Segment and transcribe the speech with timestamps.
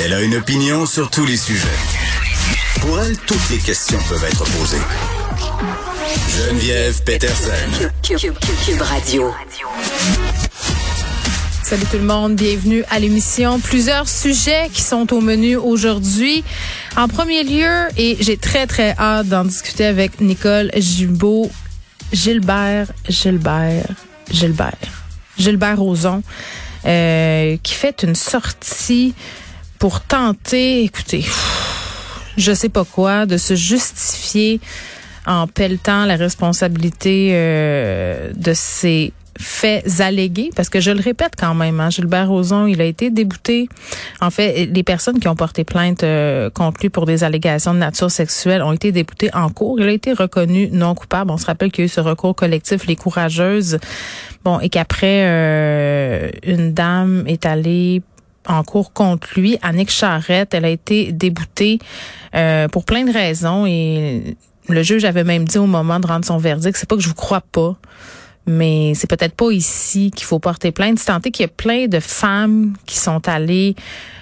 [0.00, 1.66] Elle a une opinion sur tous les sujets.
[2.80, 4.76] Pour elle, toutes les questions peuvent être posées.
[6.28, 7.88] Geneviève Peterson.
[8.02, 8.34] Cube,
[8.80, 9.32] Radio.
[11.62, 13.60] Salut tout le monde, bienvenue à l'émission.
[13.60, 16.44] Plusieurs sujets qui sont au menu aujourd'hui.
[16.98, 21.50] En premier lieu, et j'ai très très hâte d'en discuter avec Nicole Gibault,
[22.12, 23.86] Gilbert, Gilbert,
[24.30, 24.76] Gilbert,
[25.38, 26.22] Gilbert Rozon,
[26.84, 29.14] euh, qui fait une sortie
[29.78, 31.24] pour tenter, écoutez,
[32.36, 34.60] je sais pas quoi, de se justifier
[35.26, 41.54] en pelletant la responsabilité euh, de ses faits allégués, parce que je le répète quand
[41.54, 43.68] même, hein, Gilbert Rozon, il a été débouté.
[44.20, 47.78] En fait, les personnes qui ont porté plainte euh, contre lui pour des allégations de
[47.78, 49.80] nature sexuelle ont été déboutées en cours.
[49.80, 51.30] Il a été reconnu non coupable.
[51.30, 53.78] On se rappelle qu'il y a eu ce recours collectif, les courageuses,
[54.44, 58.02] bon, et qu'après, euh, une dame est allée
[58.46, 59.58] en cours contre lui.
[59.62, 61.78] Annick Charrette, elle a été déboutée
[62.34, 64.36] euh, pour plein de raisons et
[64.68, 67.08] le juge avait même dit au moment de rendre son verdict, c'est pas que je
[67.08, 67.76] vous crois pas,
[68.48, 70.98] mais c'est peut-être pas ici qu'il faut porter plainte.
[70.98, 73.76] C'est tenté qu'il y a plein de femmes qui sont allées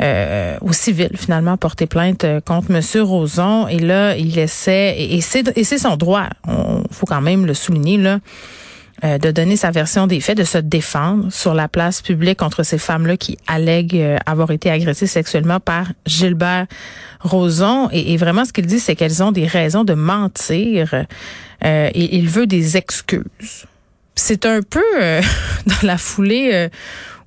[0.00, 5.20] euh, au civil finalement porter plainte euh, contre Monsieur Roson et là il essaie et,
[5.20, 6.26] c'est et c'est son droit.
[6.46, 8.20] On faut quand même le souligner là.
[9.04, 12.64] Euh, de donner sa version des faits, de se défendre sur la place publique contre
[12.64, 16.66] ces femmes-là qui allèguent euh, avoir été agressées sexuellement par Gilbert
[17.20, 17.88] Rozon.
[17.92, 21.04] Et, vraiment, ce qu'il dit, c'est qu'elles ont des raisons de mentir
[21.64, 23.66] euh, et il veut des excuses.
[24.18, 24.82] C'est un peu
[25.66, 26.68] dans la foulée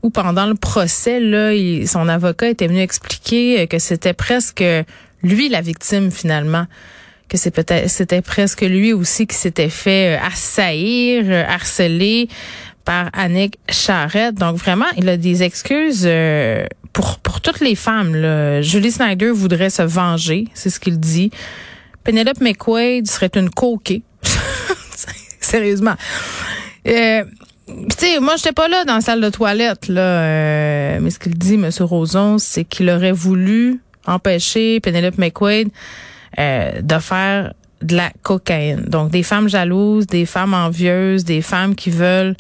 [0.04, 1.52] où pendant le procès, là,
[1.86, 4.64] son avocat était venu expliquer que c'était presque
[5.24, 6.66] lui la victime finalement
[7.32, 12.28] que c'est peut-être c'était presque lui aussi qui s'était fait euh, assaillir, euh, harceler
[12.84, 14.36] par Annick Charrette.
[14.36, 18.16] Donc vraiment, il a des excuses euh, pour pour toutes les femmes.
[18.16, 18.62] Là.
[18.62, 21.32] Julie Snyder voudrait se venger, c'est ce qu'il dit.
[22.04, 24.04] Penelope McQuaid serait une coquée.
[25.40, 25.96] Sérieusement.
[26.88, 27.24] Euh,
[27.68, 31.00] tu sais, moi, j'étais pas là dans la salle de toilette, là.
[31.00, 31.70] mais ce qu'il dit, M.
[31.82, 35.70] Roson, c'est qu'il aurait voulu empêcher Penelope McQuaid
[36.40, 38.84] euh, de faire de la cocaïne.
[38.88, 42.36] Donc des femmes jalouses, des femmes envieuses, des femmes qui veulent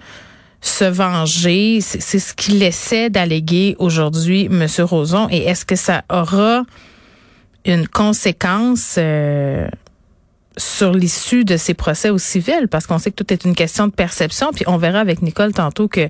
[0.62, 1.82] se venger.
[1.82, 5.28] C'est ce qu'il essaie d'alléguer aujourd'hui, Monsieur Roson.
[5.32, 6.64] Et est-ce que ça aura
[7.66, 9.68] une conséquence euh,
[10.58, 12.68] sur l'issue de ces procès au civil?
[12.70, 14.52] Parce qu'on sait que tout est une question de perception.
[14.54, 16.10] Puis on verra avec Nicole tantôt que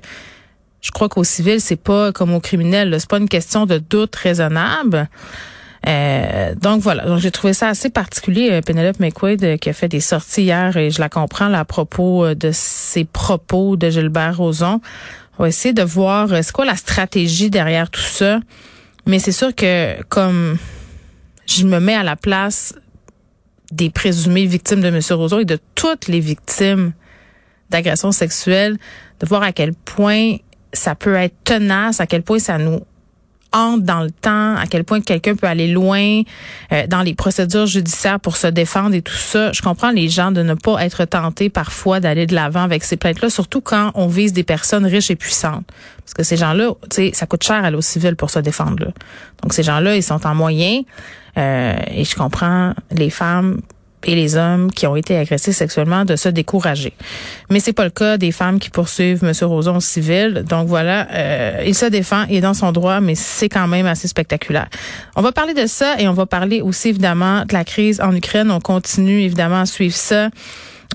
[0.80, 2.94] je crois qu'au civil, c'est pas comme au criminel.
[2.98, 5.08] C'est pas une question de doute raisonnable.
[5.86, 9.72] Euh, donc voilà, donc j'ai trouvé ça assez particulier, euh, Penelope McQuaid euh, qui a
[9.72, 14.36] fait des sorties hier et je la comprends à propos de ses propos de Gilbert
[14.36, 14.80] Rozon.
[15.38, 18.38] On va essayer de voir c'est quoi la stratégie derrière tout ça.
[19.06, 20.56] Mais c'est sûr que comme
[21.46, 22.74] je me mets à la place
[23.72, 25.00] des présumées victimes de M.
[25.10, 26.92] Rozon et de toutes les victimes
[27.70, 28.78] d'agressions sexuelles,
[29.18, 30.36] de voir à quel point
[30.72, 32.82] ça peut être tenace, à quel point ça nous
[33.52, 36.22] entre dans le temps, à quel point quelqu'un peut aller loin
[36.72, 39.52] euh, dans les procédures judiciaires pour se défendre et tout ça.
[39.52, 42.96] Je comprends les gens de ne pas être tentés parfois d'aller de l'avant avec ces
[42.96, 45.66] plaintes-là, surtout quand on vise des personnes riches et puissantes.
[45.98, 48.84] Parce que ces gens-là, tu sais, ça coûte cher à l'eau civile pour se défendre.
[48.84, 48.90] Là.
[49.42, 50.82] Donc ces gens-là, ils sont en moyen.
[51.38, 53.60] Euh, et je comprends les femmes
[54.04, 56.92] et les hommes qui ont été agressés sexuellement de se décourager.
[57.50, 59.32] Mais c'est pas le cas des femmes qui poursuivent M.
[59.42, 60.44] Roson civil.
[60.48, 63.86] Donc voilà, euh, il se défend, il est dans son droit, mais c'est quand même
[63.86, 64.68] assez spectaculaire.
[65.16, 68.14] On va parler de ça et on va parler aussi évidemment de la crise en
[68.14, 68.50] Ukraine.
[68.50, 70.28] On continue évidemment à suivre ça.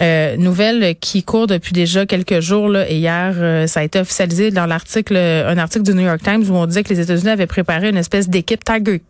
[0.02, 4.00] Euh, nouvelle qui court depuis déjà quelques jours là, et hier euh, ça a été
[4.00, 7.32] officialisé dans l'article un article du New York Times où on disait que les États-Unis
[7.32, 9.02] avaient préparé une espèce d'équipe Tiger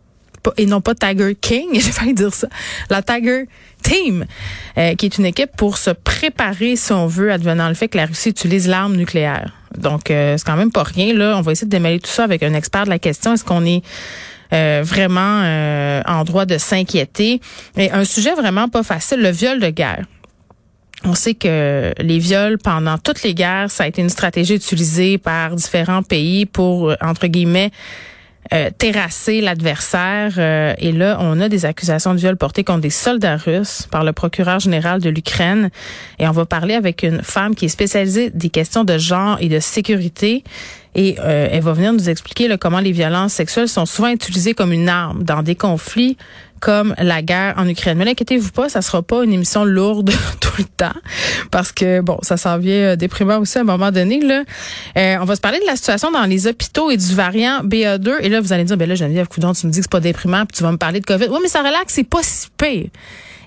[0.56, 2.48] et non pas Tiger King, j'ai failli dire ça,
[2.90, 3.46] la Tiger
[3.82, 4.26] Team,
[4.76, 7.96] euh, qui est une équipe pour se préparer, si on veut, advenant le fait que
[7.96, 9.52] la Russie utilise l'arme nucléaire.
[9.76, 11.14] Donc, euh, c'est quand même pas rien.
[11.14, 13.34] Là, on va essayer de démêler tout ça avec un expert de la question.
[13.34, 13.82] Est-ce qu'on est
[14.52, 17.40] euh, vraiment en droit de s'inquiéter?
[17.76, 20.04] Et un sujet vraiment pas facile, le viol de guerre.
[21.04, 25.16] On sait que les viols pendant toutes les guerres, ça a été une stratégie utilisée
[25.16, 27.70] par différents pays pour, entre guillemets,
[28.52, 30.34] euh, terrasser l'adversaire.
[30.38, 34.04] Euh, et là, on a des accusations de viol portées contre des soldats russes par
[34.04, 35.70] le procureur général de l'Ukraine.
[36.18, 39.48] Et on va parler avec une femme qui est spécialisée des questions de genre et
[39.48, 40.44] de sécurité
[40.98, 44.72] Et euh, elle va venir nous expliquer comment les violences sexuelles sont souvent utilisées comme
[44.72, 46.16] une arme dans des conflits
[46.58, 47.96] comme la guerre en Ukraine.
[47.98, 50.10] Mais n'inquiétez-vous pas, ça sera pas une émission lourde
[50.40, 50.98] tout le temps
[51.52, 54.42] parce que bon, ça s'en vient euh, déprimant aussi à un moment donné là.
[54.96, 58.14] Euh, on va se parler de la situation dans les hôpitaux et du variant BA2
[58.18, 60.00] et là vous allez dire ben là Geneviève Coudon, tu me dis que c'est pas
[60.00, 61.28] déprimant puis tu vas me parler de Covid.
[61.30, 62.88] Oui, mais ça relaxe, c'est pas si pire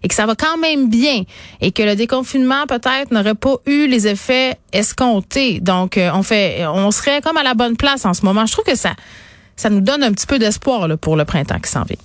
[0.03, 1.23] et que ça va quand même bien
[1.59, 5.59] et que le déconfinement peut-être n'aurait pas eu les effets escomptés.
[5.59, 8.45] Donc euh, on fait on serait comme à la bonne place en ce moment.
[8.45, 8.93] Je trouve que ça
[9.55, 11.97] ça nous donne un petit peu d'espoir pour le printemps qui s'en vient.